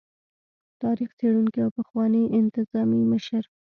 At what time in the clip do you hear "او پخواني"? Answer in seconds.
1.65-2.23